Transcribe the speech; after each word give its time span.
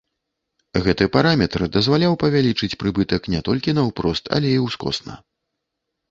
Гэты 0.85 1.05
параметр 1.17 1.65
дазваляў 1.75 2.13
павялічыць 2.23 2.69
прыбытак 2.83 3.29
не 3.33 3.41
толькі 3.49 3.75
наўпрост, 3.81 4.23
але 4.39 4.49
і 4.55 4.63
ўскосна. 4.65 5.19